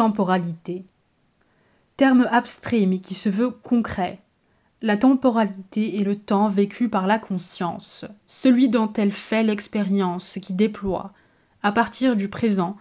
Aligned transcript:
temporalité. 0.00 0.86
Terme 1.98 2.26
abstrait 2.30 2.86
mais 2.86 3.00
qui 3.00 3.12
se 3.12 3.28
veut 3.28 3.50
concret. 3.50 4.22
La 4.80 4.96
temporalité 4.96 6.00
est 6.00 6.04
le 6.04 6.16
temps 6.16 6.48
vécu 6.48 6.88
par 6.88 7.06
la 7.06 7.18
conscience, 7.18 8.06
celui 8.26 8.70
dont 8.70 8.90
elle 8.94 9.12
fait 9.12 9.42
l'expérience 9.42 10.38
qui 10.40 10.54
déploie, 10.54 11.12
à 11.62 11.70
partir 11.70 12.16
du 12.16 12.30
présent, 12.30 12.78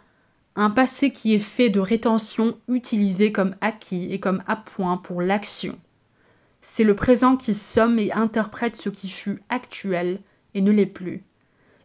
un 0.55 0.69
passé 0.69 1.11
qui 1.11 1.33
est 1.33 1.39
fait 1.39 1.69
de 1.69 1.81
rétention 1.81 2.57
utilisé 2.69 3.33
comme 3.33 3.53
acquis 3.59 4.13
et 4.13 4.21
comme 4.21 4.41
appoint 4.47 4.95
pour 4.95 5.21
l'action. 5.21 5.77
C'est 6.61 6.85
le 6.85 6.95
présent 6.95 7.35
qui 7.35 7.53
somme 7.53 7.99
et 7.99 8.13
interprète 8.13 8.77
ce 8.77 8.87
qui 8.87 9.09
fut 9.09 9.43
actuel 9.49 10.21
et 10.53 10.61
ne 10.61 10.71
l'est 10.71 10.85
plus, 10.85 11.25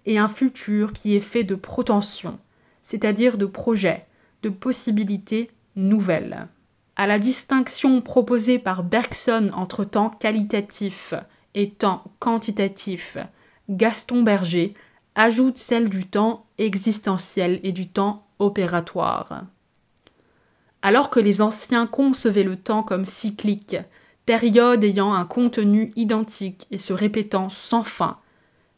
et 0.06 0.16
un 0.16 0.28
futur 0.28 0.92
qui 0.92 1.16
est 1.16 1.20
fait 1.20 1.42
de 1.42 1.56
protension, 1.56 2.38
c'est-à-dire 2.84 3.36
de 3.36 3.46
projets, 3.46 4.06
possibilités 4.48 5.50
nouvelles. 5.76 6.48
À 6.96 7.06
la 7.06 7.18
distinction 7.18 8.00
proposée 8.00 8.58
par 8.58 8.84
Bergson 8.84 9.50
entre 9.54 9.84
temps 9.84 10.10
qualitatif 10.10 11.14
et 11.54 11.70
temps 11.70 12.04
quantitatif, 12.20 13.16
Gaston 13.68 14.22
Berger 14.22 14.74
ajoute 15.14 15.58
celle 15.58 15.88
du 15.88 16.06
temps 16.06 16.46
existentiel 16.58 17.60
et 17.62 17.72
du 17.72 17.88
temps 17.88 18.26
opératoire. 18.38 19.44
Alors 20.82 21.10
que 21.10 21.20
les 21.20 21.40
anciens 21.40 21.86
concevaient 21.86 22.44
le 22.44 22.56
temps 22.56 22.82
comme 22.82 23.04
cyclique, 23.04 23.76
période 24.26 24.84
ayant 24.84 25.14
un 25.14 25.24
contenu 25.24 25.92
identique 25.96 26.66
et 26.70 26.78
se 26.78 26.92
répétant 26.92 27.48
sans 27.48 27.84
fin, 27.84 28.18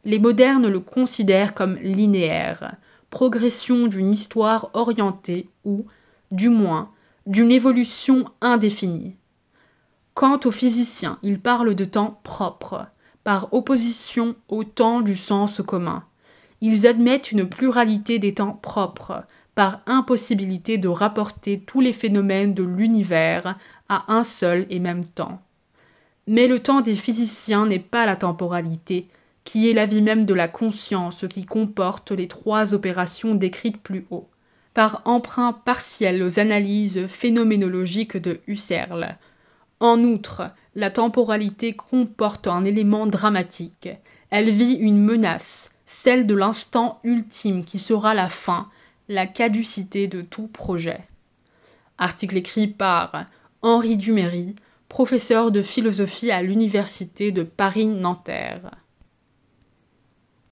les 0.05 0.21
modernes 0.21 0.69
le 0.69 0.81
considèrent 0.81 1.53
comme 1.53 1.75
linéaire, 1.77 2.77
progression 3.11 3.87
d'une 3.87 4.13
histoire 4.13 4.71
orientée 4.75 5.49
ou, 5.65 5.87
du 6.31 6.49
moins, 6.49 6.91
d'une 7.27 7.51
évolution 7.51 8.25
indéfinie. 8.41 9.17
Quant 10.15 10.41
aux 10.45 10.51
physiciens, 10.51 11.19
ils 11.23 11.41
parlent 11.41 11.75
de 11.75 11.85
temps 11.85 12.21
propre, 12.23 12.87
par 13.25 13.53
opposition 13.53 14.35
au 14.49 14.65
temps 14.65 15.01
du 15.01 15.17
sens 15.17 15.61
commun. 15.67 16.05
Ils 16.61 16.87
admettent 16.87 17.33
une 17.33 17.49
pluralité 17.49 18.19
des 18.19 18.35
temps 18.35 18.59
propres, 18.63 19.25
par 19.55 19.81
impossibilité 19.87 20.79
de 20.79 20.89
rapporter 20.89 21.61
tous 21.61 21.81
les 21.81 21.95
phénomènes 21.95 22.55
de 22.55 22.63
l'univers 22.63 23.59
à 23.89 24.13
un 24.13 24.23
seul 24.23 24.67
et 24.69 24.79
même 24.79 25.05
temps. 25.05 25.41
Mais 26.27 26.47
le 26.47 26.61
temps 26.61 26.83
des 26.83 26.95
physiciens 26.95 27.67
n'est 27.67 27.79
pas 27.79 28.05
la 28.05 28.17
temporalité, 28.17 29.09
qui 29.47 29.71
est 29.71 29.73
la 29.73 29.87
vie 29.87 30.03
même 30.03 30.27
de 30.27 30.35
la 30.35 30.49
conscience 30.49 31.25
qui 31.31 31.47
comporte 31.47 32.11
les 32.11 32.29
trois 32.29 32.75
opérations 32.75 33.35
décrites 33.35 33.81
plus 33.81 34.05
haut 34.11 34.29
par 34.75 35.01
emprunt 35.07 35.55
partiel 35.55 36.23
aux 36.23 36.39
analyses 36.39 37.07
phénoménologiques 37.07 38.19
de 38.19 38.41
Husserl. 38.47 39.17
En 39.81 40.03
outre, 40.03 40.51
la 40.75 40.91
temporalité 40.91 41.73
comporte 41.73 42.47
un 42.47 42.63
élément 42.63 43.07
dramatique. 43.07 43.89
Elle 44.29 44.51
vit 44.51 44.75
une 44.75 45.03
menace, 45.03 45.71
celle 45.87 46.27
de 46.27 46.35
l'instant 46.35 47.01
ultime 47.05 47.65
qui 47.65 47.79
sera 47.79 48.13
la 48.13 48.29
fin, 48.29 48.69
la 49.09 49.27
caducité 49.27 50.09
de 50.09 50.21
tout 50.21 50.49
projet. 50.49 51.01
Article 51.97 52.37
écrit 52.37 52.67
par 52.67 53.25
Henri 53.63 53.97
Duméry, 53.97 54.57
professeur 54.91 55.53
de 55.53 55.63
philosophie 55.63 56.31
à 56.31 56.43
l'Université 56.43 57.33
de 57.33 57.45
Paris-Nanterre. 57.45 58.73